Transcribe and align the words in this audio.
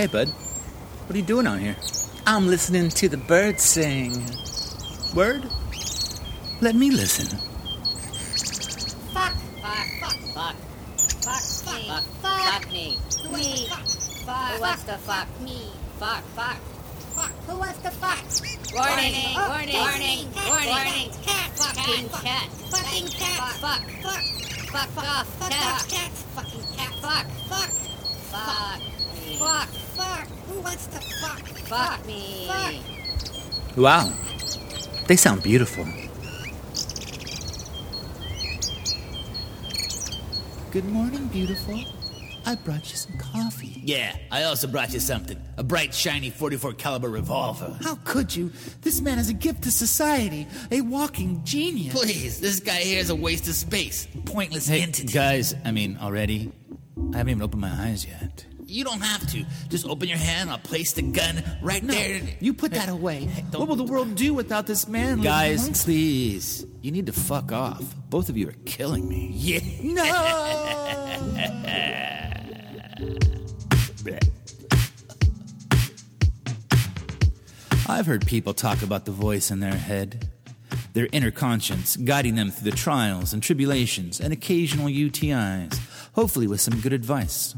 Hey, 0.00 0.06
bud. 0.06 0.28
What 0.28 1.14
are 1.14 1.18
you 1.18 1.22
doing 1.22 1.46
out 1.46 1.58
here? 1.58 1.76
I'm 2.26 2.46
listening 2.46 2.88
to 2.88 3.06
the 3.06 3.18
birds 3.18 3.62
sing. 3.62 4.14
Word? 5.14 5.44
Let 6.62 6.74
me 6.74 6.90
listen. 6.90 7.26
Fuck, 9.12 9.34
fuck, 9.60 9.88
fuck, 10.00 10.16
fuck, 10.32 10.56
fuck, 11.20 11.42
fuck, 11.84 12.04
fuck 12.22 12.72
me, 12.72 12.96
me, 13.30 13.68
fuck, 13.68 14.52
who 14.52 14.60
wants 14.62 14.84
to 14.84 14.96
fuck 14.96 15.28
me, 15.42 15.70
fuck, 15.98 16.24
fuck, 16.32 16.56
fuck, 17.14 17.32
who 17.46 17.58
wants 17.58 17.82
to 17.82 17.90
fuck? 17.90 18.24
Warning, 18.72 19.36
warning, 19.36 19.76
warning, 19.76 20.32
warning, 20.48 21.10
cat, 21.20 21.50
fucking 21.60 22.08
cat, 22.08 22.48
fucking 22.72 23.06
cat, 23.08 23.52
fuck, 23.60 23.82
fuck, 24.00 24.22
fuck 24.72 24.88
fuck 24.88 25.04
off, 25.04 25.40
cat, 25.40 25.84
cat, 25.90 26.10
fucking 26.10 26.64
cat, 26.74 26.94
fuck, 27.02 27.26
fuck, 27.50 27.70
fuck, 28.30 28.80
fuck, 29.38 29.68
fuck, 29.68 30.28
who 30.48 30.60
wants 30.60 30.86
to 30.86 31.00
fuck, 31.70 31.98
fuck 31.98 32.06
me, 32.06 32.82
Wow. 33.76 34.12
They 35.06 35.16
sound 35.16 35.42
beautiful. 35.42 35.84
Good 40.72 40.84
morning, 40.84 41.26
beautiful. 41.28 41.80
I 42.46 42.54
brought 42.56 42.90
you 42.90 42.96
some 42.96 43.16
coffee. 43.18 43.80
Yeah, 43.84 44.16
I 44.30 44.44
also 44.44 44.66
brought 44.66 44.92
you 44.92 45.00
something. 45.00 45.40
A 45.56 45.62
bright, 45.62 45.94
shiny 45.94 46.30
44 46.30 46.72
caliber 46.74 47.08
revolver. 47.08 47.76
How 47.82 47.96
could 48.04 48.34
you? 48.34 48.50
This 48.82 49.00
man 49.00 49.18
is 49.18 49.28
a 49.28 49.32
gift 49.34 49.62
to 49.64 49.70
society, 49.70 50.46
a 50.70 50.80
walking 50.80 51.42
genius. 51.44 51.94
Please, 51.94 52.40
this 52.40 52.60
guy 52.60 52.80
here 52.80 52.98
is 53.00 53.10
a 53.10 53.14
waste 53.14 53.46
of 53.48 53.54
space. 53.54 54.08
Pointless 54.24 54.66
Hey, 54.66 54.82
entity. 54.82 55.12
guys, 55.12 55.54
I 55.64 55.70
mean, 55.70 55.98
already? 56.00 56.50
I 57.12 57.18
haven't 57.18 57.30
even 57.30 57.42
opened 57.42 57.60
my 57.62 57.70
eyes 57.88 58.04
yet. 58.06 58.46
You 58.70 58.84
don't 58.84 59.00
have 59.00 59.26
to. 59.32 59.44
Just 59.68 59.84
open 59.86 60.08
your 60.08 60.18
hand, 60.18 60.48
I'll 60.48 60.58
place 60.58 60.92
the 60.92 61.02
gun 61.02 61.42
right 61.60 61.82
No, 61.82 61.92
there. 61.92 62.20
you 62.38 62.54
put 62.54 62.72
that 62.72 62.88
away. 62.88 63.28
don't- 63.50 63.60
What 63.60 63.68
will 63.68 63.76
the 63.76 63.84
world 63.84 64.14
do 64.14 64.32
without 64.32 64.66
this 64.66 64.86
man? 64.86 65.20
Guys, 65.20 65.62
amongst- 65.62 65.84
please. 65.84 66.64
You 66.80 66.92
need 66.92 67.06
to 67.06 67.12
fuck 67.12 67.50
off. 67.52 67.82
Both 68.08 68.28
of 68.28 68.36
you 68.36 68.48
are 68.48 68.54
killing 68.64 69.08
me. 69.08 69.30
Yeah. 69.34 69.60
No! 69.82 71.10
I've 77.88 78.06
heard 78.06 78.26
people 78.26 78.54
talk 78.54 78.82
about 78.82 79.04
the 79.04 79.10
voice 79.12 79.50
in 79.50 79.60
their 79.60 79.74
head, 79.74 80.28
their 80.92 81.08
inner 81.12 81.30
conscience 81.30 81.96
guiding 81.96 82.36
them 82.36 82.50
through 82.50 82.70
the 82.70 82.76
trials 82.76 83.32
and 83.32 83.42
tribulations 83.42 84.20
and 84.20 84.32
occasional 84.32 84.86
UTIs, 84.86 85.78
hopefully 86.14 86.46
with 86.46 86.60
some 86.60 86.80
good 86.80 86.92
advice. 86.92 87.54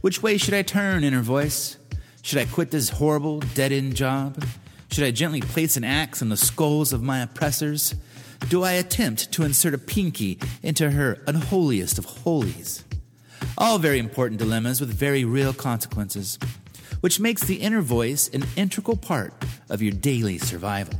Which 0.00 0.22
way 0.22 0.38
should 0.38 0.54
I 0.54 0.62
turn, 0.62 1.04
inner 1.04 1.20
voice? 1.20 1.76
Should 2.22 2.38
I 2.38 2.46
quit 2.46 2.70
this 2.70 2.88
horrible, 2.88 3.40
dead 3.40 3.70
end 3.70 3.96
job? 3.96 4.42
Should 4.90 5.04
I 5.04 5.10
gently 5.10 5.42
place 5.42 5.76
an 5.76 5.84
axe 5.84 6.22
on 6.22 6.30
the 6.30 6.38
skulls 6.38 6.94
of 6.94 7.02
my 7.02 7.20
oppressors? 7.20 7.94
Do 8.48 8.62
I 8.62 8.72
attempt 8.72 9.30
to 9.32 9.42
insert 9.42 9.74
a 9.74 9.78
pinky 9.78 10.38
into 10.62 10.90
her 10.90 11.18
unholiest 11.26 11.98
of 11.98 12.06
holies? 12.06 12.82
All 13.58 13.78
very 13.78 13.98
important 13.98 14.40
dilemmas 14.40 14.80
with 14.80 14.90
very 14.90 15.24
real 15.24 15.52
consequences, 15.52 16.38
which 17.02 17.20
makes 17.20 17.44
the 17.44 17.56
inner 17.56 17.82
voice 17.82 18.28
an 18.32 18.46
integral 18.56 18.96
part 18.96 19.34
of 19.68 19.82
your 19.82 19.92
daily 19.92 20.38
survival. 20.38 20.98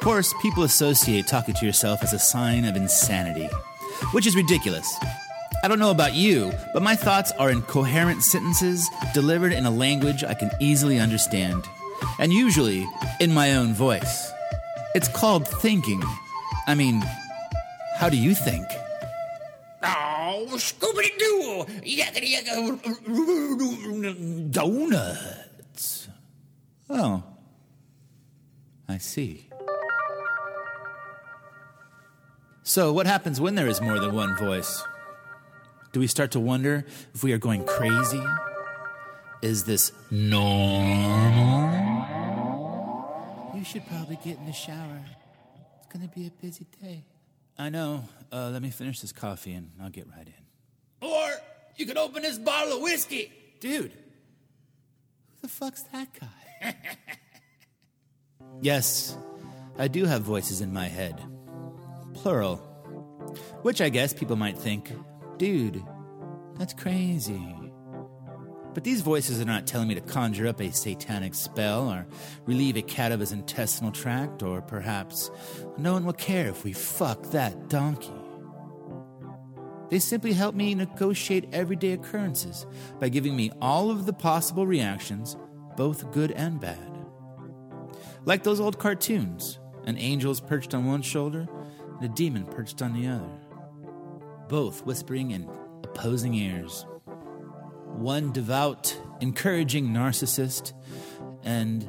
Of 0.00 0.04
course, 0.04 0.32
people 0.40 0.62
associate 0.62 1.26
talking 1.26 1.52
to 1.52 1.66
yourself 1.66 2.02
as 2.02 2.14
a 2.14 2.18
sign 2.18 2.64
of 2.64 2.74
insanity, 2.74 3.50
which 4.12 4.26
is 4.26 4.34
ridiculous. 4.34 4.96
I 5.62 5.68
don't 5.68 5.78
know 5.78 5.90
about 5.90 6.14
you, 6.14 6.52
but 6.72 6.82
my 6.82 6.96
thoughts 6.96 7.32
are 7.32 7.50
in 7.50 7.60
coherent 7.60 8.22
sentences 8.22 8.88
delivered 9.12 9.52
in 9.52 9.66
a 9.66 9.70
language 9.70 10.24
I 10.24 10.32
can 10.32 10.50
easily 10.58 10.98
understand, 10.98 11.68
and 12.18 12.32
usually 12.32 12.88
in 13.20 13.34
my 13.34 13.56
own 13.56 13.74
voice. 13.74 14.32
It's 14.94 15.06
called 15.06 15.46
thinking. 15.46 16.02
I 16.66 16.74
mean, 16.74 17.02
how 17.96 18.08
do 18.08 18.16
you 18.16 18.34
think? 18.34 18.66
Oh, 19.82 20.46
Scooby 20.52 21.10
Doo! 21.18 21.66
Yakety 21.84 22.36
yakka. 22.36 22.80
Donuts. 24.50 26.08
Oh, 26.88 27.22
I 28.88 28.96
see. 28.96 29.49
So, 32.70 32.92
what 32.92 33.08
happens 33.08 33.40
when 33.40 33.56
there 33.56 33.66
is 33.66 33.80
more 33.80 33.98
than 33.98 34.14
one 34.14 34.36
voice? 34.36 34.84
Do 35.90 35.98
we 35.98 36.06
start 36.06 36.30
to 36.30 36.38
wonder 36.38 36.84
if 37.12 37.24
we 37.24 37.32
are 37.32 37.38
going 37.38 37.64
crazy? 37.64 38.22
Is 39.42 39.64
this 39.64 39.90
normal? 40.08 41.68
You 43.56 43.64
should 43.64 43.84
probably 43.88 44.20
get 44.22 44.38
in 44.38 44.46
the 44.46 44.52
shower. 44.52 45.00
It's 45.78 45.88
gonna 45.92 46.12
be 46.14 46.28
a 46.28 46.30
busy 46.30 46.64
day. 46.80 47.02
I 47.58 47.70
know. 47.70 48.04
Uh, 48.30 48.50
let 48.50 48.62
me 48.62 48.70
finish 48.70 49.00
this 49.00 49.10
coffee 49.10 49.54
and 49.54 49.72
I'll 49.82 49.90
get 49.90 50.06
right 50.06 50.28
in. 50.28 51.08
Or 51.08 51.28
you 51.74 51.86
could 51.86 51.98
open 51.98 52.22
this 52.22 52.38
bottle 52.38 52.76
of 52.76 52.82
whiskey. 52.84 53.32
Dude, 53.58 53.90
Who 53.90 55.38
the 55.42 55.48
fuck's 55.48 55.82
that 55.92 56.06
guy? 56.20 56.76
Yes, 58.62 59.16
I 59.76 59.88
do 59.88 60.04
have 60.04 60.22
voices 60.22 60.60
in 60.60 60.72
my 60.72 60.86
head. 60.86 61.20
Plural. 62.22 62.56
Which 63.62 63.80
I 63.80 63.88
guess 63.88 64.12
people 64.12 64.36
might 64.36 64.58
think, 64.58 64.92
dude, 65.38 65.82
that's 66.58 66.74
crazy. 66.74 67.56
But 68.74 68.84
these 68.84 69.00
voices 69.00 69.40
are 69.40 69.46
not 69.46 69.66
telling 69.66 69.88
me 69.88 69.94
to 69.94 70.02
conjure 70.02 70.46
up 70.46 70.60
a 70.60 70.70
satanic 70.70 71.34
spell 71.34 71.88
or 71.88 72.06
relieve 72.44 72.76
a 72.76 72.82
cat 72.82 73.10
of 73.10 73.20
his 73.20 73.32
intestinal 73.32 73.90
tract, 73.90 74.42
or 74.42 74.60
perhaps 74.60 75.30
no 75.78 75.94
one 75.94 76.04
will 76.04 76.12
care 76.12 76.48
if 76.48 76.62
we 76.62 76.74
fuck 76.74 77.22
that 77.30 77.68
donkey. 77.70 78.12
They 79.88 79.98
simply 79.98 80.34
help 80.34 80.54
me 80.54 80.74
negotiate 80.74 81.48
everyday 81.54 81.92
occurrences 81.92 82.66
by 83.00 83.08
giving 83.08 83.34
me 83.34 83.50
all 83.62 83.90
of 83.90 84.04
the 84.04 84.12
possible 84.12 84.66
reactions, 84.66 85.38
both 85.74 86.12
good 86.12 86.32
and 86.32 86.60
bad. 86.60 86.98
Like 88.26 88.42
those 88.42 88.60
old 88.60 88.78
cartoons 88.78 89.58
an 89.86 89.96
angel's 89.96 90.40
perched 90.40 90.74
on 90.74 90.84
one 90.84 91.02
shoulder 91.02 91.48
a 92.00 92.08
demon 92.08 92.44
perched 92.44 92.82
on 92.82 92.92
the 92.92 93.06
other, 93.06 93.30
both 94.48 94.84
whispering 94.84 95.30
in 95.32 95.48
opposing 95.84 96.34
ears. 96.34 96.86
One 97.86 98.32
devout, 98.32 98.96
encouraging 99.20 99.88
narcissist, 99.88 100.72
and 101.42 101.88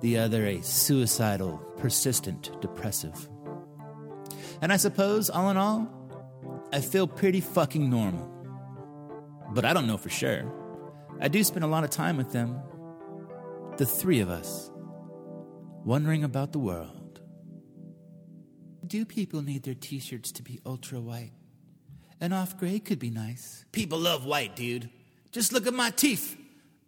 the 0.00 0.18
other 0.18 0.46
a 0.46 0.62
suicidal, 0.62 1.58
persistent 1.78 2.60
depressive. 2.60 3.28
And 4.60 4.72
I 4.72 4.76
suppose, 4.76 5.30
all 5.30 5.50
in 5.50 5.56
all, 5.56 5.88
I 6.72 6.80
feel 6.80 7.06
pretty 7.06 7.40
fucking 7.40 7.88
normal. 7.88 8.32
But 9.52 9.64
I 9.64 9.72
don't 9.72 9.86
know 9.86 9.98
for 9.98 10.10
sure. 10.10 10.52
I 11.20 11.28
do 11.28 11.42
spend 11.44 11.64
a 11.64 11.68
lot 11.68 11.84
of 11.84 11.90
time 11.90 12.16
with 12.16 12.32
them. 12.32 12.60
The 13.78 13.86
three 13.86 14.20
of 14.20 14.28
us 14.28 14.70
wondering 15.84 16.24
about 16.24 16.52
the 16.52 16.58
world. 16.58 17.05
Do 18.86 19.04
people 19.04 19.42
need 19.42 19.64
their 19.64 19.74
t 19.74 19.98
shirts 19.98 20.30
to 20.32 20.42
be 20.42 20.60
ultra 20.64 21.00
white? 21.00 21.32
An 22.20 22.32
off 22.32 22.56
gray 22.58 22.78
could 22.78 22.98
be 22.98 23.10
nice. 23.10 23.64
People 23.72 23.98
love 23.98 24.24
white, 24.24 24.54
dude. 24.54 24.90
Just 25.32 25.52
look 25.52 25.66
at 25.66 25.74
my 25.74 25.90
teeth. 25.90 26.36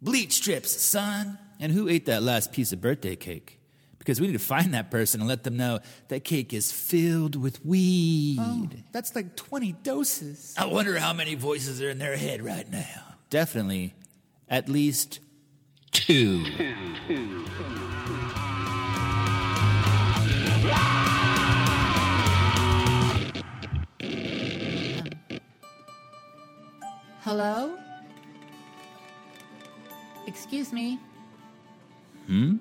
Bleach 0.00 0.32
strips, 0.32 0.70
son. 0.70 1.38
And 1.58 1.72
who 1.72 1.88
ate 1.88 2.06
that 2.06 2.22
last 2.22 2.52
piece 2.52 2.72
of 2.72 2.80
birthday 2.80 3.16
cake? 3.16 3.60
Because 3.98 4.20
we 4.20 4.28
need 4.28 4.34
to 4.34 4.38
find 4.38 4.74
that 4.74 4.90
person 4.90 5.20
and 5.20 5.28
let 5.28 5.42
them 5.42 5.56
know 5.56 5.80
that 6.06 6.24
cake 6.24 6.54
is 6.54 6.70
filled 6.70 7.34
with 7.34 7.64
weed. 7.66 8.38
Oh, 8.40 8.68
that's 8.92 9.14
like 9.14 9.34
20 9.34 9.72
doses. 9.82 10.54
I 10.56 10.66
wonder 10.66 10.98
how 10.98 11.12
many 11.12 11.34
voices 11.34 11.82
are 11.82 11.90
in 11.90 11.98
their 11.98 12.16
head 12.16 12.42
right 12.42 12.70
now. 12.70 13.16
Definitely 13.28 13.94
at 14.48 14.68
least 14.68 15.18
two. 15.90 16.44
Hello? 27.28 27.76
Excuse 30.26 30.72
me. 30.72 30.98
Hmm? 32.26 32.56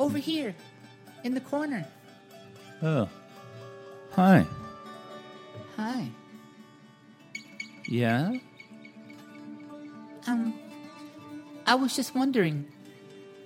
Over 0.00 0.18
here, 0.18 0.52
in 1.22 1.34
the 1.34 1.40
corner. 1.40 1.86
Oh. 2.82 3.08
Hi. 4.16 4.44
Hi. 5.76 6.08
Yeah? 7.86 8.34
Um, 10.26 10.52
I 11.68 11.76
was 11.76 11.94
just 11.94 12.16
wondering. 12.16 12.66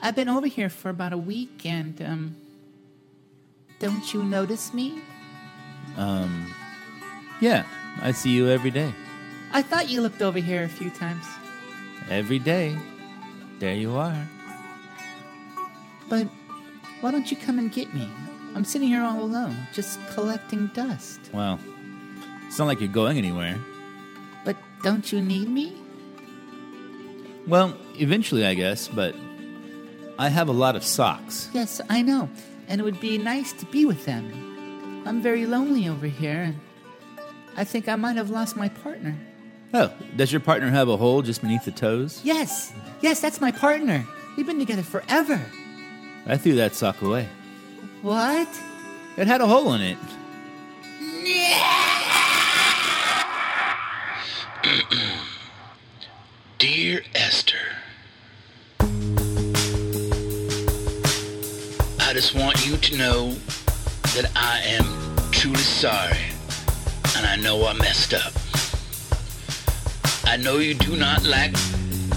I've 0.00 0.14
been 0.14 0.28
over 0.28 0.46
here 0.46 0.70
for 0.70 0.90
about 0.90 1.12
a 1.12 1.18
week 1.18 1.66
and, 1.66 2.00
um. 2.02 2.36
Don't 3.80 4.14
you 4.14 4.22
notice 4.22 4.72
me? 4.72 5.00
Um, 5.96 6.54
yeah, 7.40 7.64
I 8.00 8.12
see 8.12 8.30
you 8.30 8.48
every 8.48 8.70
day. 8.70 8.94
I 9.52 9.62
thought 9.62 9.88
you 9.88 10.00
looked 10.00 10.22
over 10.22 10.38
here 10.38 10.64
a 10.64 10.68
few 10.68 10.90
times. 10.90 11.24
Every 12.08 12.38
day. 12.38 12.76
There 13.58 13.74
you 13.74 13.94
are. 13.96 14.26
But 16.08 16.26
why 17.00 17.10
don't 17.10 17.30
you 17.30 17.36
come 17.36 17.58
and 17.58 17.70
get 17.70 17.92
me? 17.94 18.08
I'm 18.54 18.64
sitting 18.64 18.88
here 18.88 19.02
all 19.02 19.22
alone, 19.22 19.56
just 19.72 19.98
collecting 20.14 20.68
dust. 20.68 21.20
Well, 21.32 21.58
it's 22.46 22.58
not 22.58 22.66
like 22.66 22.80
you're 22.80 22.88
going 22.88 23.18
anywhere. 23.18 23.58
But 24.44 24.56
don't 24.82 25.10
you 25.12 25.22
need 25.22 25.48
me? 25.48 25.76
Well, 27.46 27.76
eventually, 27.98 28.46
I 28.46 28.54
guess, 28.54 28.88
but 28.88 29.14
I 30.18 30.28
have 30.28 30.48
a 30.48 30.52
lot 30.52 30.76
of 30.76 30.84
socks. 30.84 31.48
Yes, 31.52 31.80
I 31.88 32.02
know. 32.02 32.28
And 32.68 32.80
it 32.80 32.84
would 32.84 33.00
be 33.00 33.18
nice 33.18 33.52
to 33.54 33.66
be 33.66 33.84
with 33.84 34.04
them. 34.04 35.02
I'm 35.06 35.20
very 35.20 35.46
lonely 35.46 35.88
over 35.88 36.06
here, 36.06 36.42
and 36.42 36.60
I 37.56 37.64
think 37.64 37.88
I 37.88 37.96
might 37.96 38.16
have 38.16 38.30
lost 38.30 38.56
my 38.56 38.68
partner. 38.68 39.16
Oh, 39.74 39.90
does 40.16 40.30
your 40.30 40.40
partner 40.40 40.68
have 40.68 40.88
a 40.90 40.98
hole 40.98 41.22
just 41.22 41.40
beneath 41.40 41.64
the 41.64 41.70
toes? 41.70 42.20
Yes, 42.22 42.74
yes, 43.00 43.20
that's 43.20 43.40
my 43.40 43.50
partner. 43.50 44.06
We've 44.36 44.46
been 44.46 44.58
together 44.58 44.82
forever. 44.82 45.40
I 46.26 46.36
threw 46.36 46.54
that 46.56 46.74
sock 46.74 47.00
away. 47.00 47.26
What? 48.02 48.48
It 49.16 49.26
had 49.26 49.40
a 49.40 49.46
hole 49.46 49.72
in 49.72 49.80
it. 49.80 49.96
Dear 56.58 57.02
Esther, 57.14 57.56
I 61.98 62.12
just 62.12 62.34
want 62.34 62.66
you 62.66 62.76
to 62.76 62.96
know 62.98 63.30
that 64.14 64.30
I 64.36 64.60
am 64.66 64.84
truly 65.30 65.56
sorry 65.56 66.18
and 67.16 67.26
I 67.26 67.36
know 67.36 67.66
I 67.66 67.72
messed 67.72 68.12
up. 68.12 68.32
I 70.32 70.38
know 70.38 70.56
you 70.56 70.72
do 70.72 70.96
not 70.96 71.24
like 71.24 71.52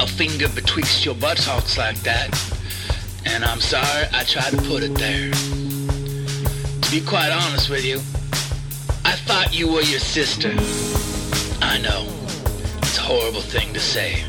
a 0.00 0.04
finger 0.04 0.48
betwixt 0.48 1.04
your 1.04 1.14
buttocks 1.14 1.78
like 1.78 1.96
that, 2.00 2.28
and 3.24 3.44
I'm 3.44 3.60
sorry 3.60 4.08
I 4.12 4.24
tried 4.24 4.50
to 4.50 4.56
put 4.62 4.82
it 4.82 4.98
there. 4.98 5.30
To 5.30 6.90
be 6.90 7.00
quite 7.02 7.30
honest 7.30 7.70
with 7.70 7.84
you, 7.84 7.98
I 9.04 9.14
thought 9.14 9.54
you 9.54 9.72
were 9.72 9.82
your 9.82 10.00
sister. 10.00 10.50
I 11.62 11.78
know. 11.82 12.04
It's 12.78 12.98
a 12.98 13.02
horrible 13.02 13.42
thing 13.42 13.72
to 13.74 13.80
say. 13.80 14.24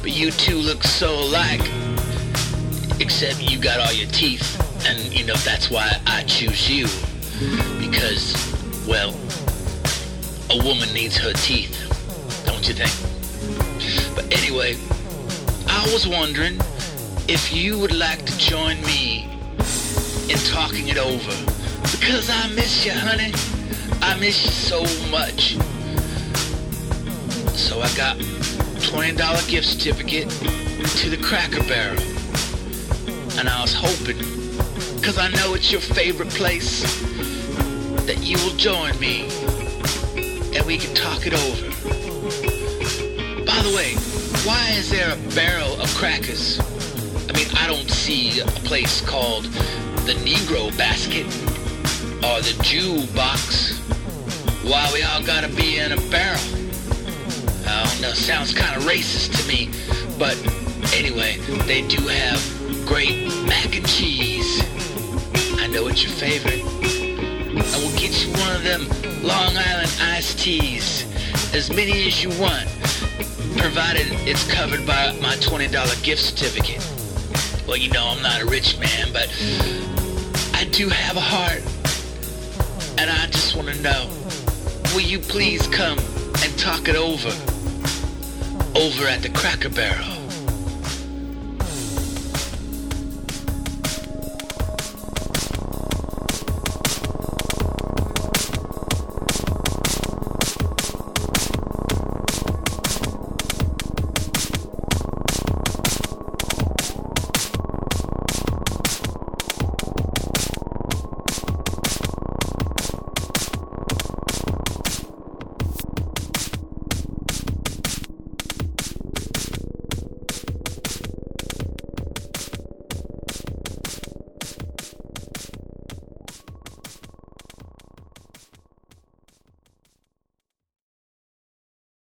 But 0.00 0.12
you 0.12 0.30
two 0.30 0.56
look 0.56 0.82
so 0.82 1.12
alike. 1.12 1.70
Except 2.98 3.42
you 3.42 3.60
got 3.60 3.78
all 3.78 3.92
your 3.92 4.08
teeth. 4.08 4.56
And, 4.86 4.98
you 5.12 5.26
know, 5.26 5.36
that's 5.44 5.70
why 5.70 6.00
I 6.06 6.22
choose 6.22 6.70
you. 6.70 6.86
Because, 7.78 8.32
well, 8.88 9.10
a 10.48 10.64
woman 10.64 10.90
needs 10.94 11.18
her 11.18 11.34
teeth. 11.34 11.91
You 12.62 12.74
think? 12.74 14.14
But 14.14 14.32
anyway, 14.32 14.76
I 15.66 15.82
was 15.92 16.06
wondering 16.06 16.60
if 17.28 17.52
you 17.52 17.76
would 17.80 17.92
like 17.92 18.24
to 18.24 18.38
join 18.38 18.80
me 18.82 19.24
in 20.30 20.38
talking 20.46 20.86
it 20.86 20.96
over. 20.96 21.32
Because 21.82 22.30
I 22.30 22.48
miss 22.54 22.86
you, 22.86 22.92
honey. 22.92 23.32
I 24.00 24.16
miss 24.20 24.44
you 24.44 24.50
so 24.52 24.82
much. 25.10 25.56
So 27.56 27.80
I 27.80 27.92
got 27.96 28.16
$20 28.16 29.48
gift 29.48 29.66
certificate 29.66 30.30
to 30.30 31.10
the 31.10 31.18
Cracker 31.20 31.64
Barrel. 31.64 32.00
And 33.38 33.48
I 33.48 33.60
was 33.60 33.74
hoping, 33.74 34.18
because 35.00 35.18
I 35.18 35.28
know 35.30 35.54
it's 35.54 35.72
your 35.72 35.80
favorite 35.80 36.30
place, 36.30 36.82
that 38.06 38.18
you 38.22 38.36
will 38.44 38.56
join 38.56 38.98
me 39.00 39.28
and 40.56 40.64
we 40.64 40.78
can 40.78 40.94
talk 40.94 41.26
it 41.26 41.34
over. 41.34 42.11
By 43.62 43.68
the 43.68 43.76
way, 43.76 43.94
why 44.44 44.70
is 44.70 44.90
there 44.90 45.12
a 45.12 45.34
barrel 45.36 45.80
of 45.80 45.88
crackers? 45.94 46.58
I 47.28 47.32
mean, 47.32 47.46
I 47.54 47.68
don't 47.68 47.88
see 47.88 48.40
a 48.40 48.46
place 48.46 49.00
called 49.00 49.44
the 50.02 50.14
Negro 50.26 50.76
Basket 50.76 51.26
or 52.26 52.42
the 52.42 52.58
Jew 52.64 53.06
Box. 53.14 53.78
Why 54.64 54.90
we 54.92 55.04
all 55.04 55.22
gotta 55.22 55.46
be 55.48 55.78
in 55.78 55.92
a 55.92 55.96
barrel? 56.10 56.42
I 57.64 57.84
don't 57.84 58.00
know, 58.02 58.12
sounds 58.14 58.52
kind 58.52 58.76
of 58.76 58.82
racist 58.82 59.40
to 59.40 59.46
me. 59.46 59.70
But 60.18 60.36
anyway, 60.92 61.36
they 61.64 61.82
do 61.86 62.04
have 62.08 62.42
great 62.84 63.28
mac 63.46 63.76
and 63.76 63.88
cheese. 63.88 64.60
I 65.60 65.68
know 65.68 65.86
it's 65.86 66.02
your 66.02 66.10
favorite. 66.10 66.64
I 66.64 67.78
will 67.78 67.96
get 67.96 68.26
you 68.26 68.32
one 68.40 68.56
of 68.56 68.64
them 68.64 68.88
Long 69.22 69.56
Island 69.56 69.96
iced 70.00 70.40
teas. 70.40 71.06
As 71.54 71.70
many 71.70 72.08
as 72.08 72.24
you 72.24 72.30
want, 72.40 72.66
provided 73.62 74.08
it's 74.26 74.44
covered 74.52 74.84
by 74.84 75.12
my 75.22 75.36
$20 75.36 76.02
gift 76.02 76.20
certificate. 76.20 76.84
Well, 77.64 77.76
you 77.76 77.90
know, 77.90 78.08
I'm 78.08 78.20
not 78.20 78.42
a 78.42 78.46
rich 78.46 78.76
man, 78.80 79.12
but 79.12 79.28
I 80.52 80.64
do 80.72 80.88
have 80.88 81.16
a 81.16 81.20
heart. 81.20 81.62
And 82.98 83.08
I 83.08 83.26
just 83.28 83.54
want 83.54 83.68
to 83.68 83.80
know, 83.80 84.10
will 84.92 85.00
you 85.00 85.20
please 85.20 85.68
come 85.68 85.96
and 86.42 86.58
talk 86.58 86.88
it 86.88 86.96
over? 86.96 87.28
Over 88.76 89.06
at 89.06 89.22
the 89.22 89.30
Cracker 89.32 89.68
Barrel. 89.68 90.21